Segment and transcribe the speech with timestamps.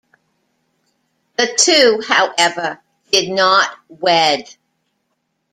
[1.37, 2.79] The two however
[3.11, 4.49] did not wed.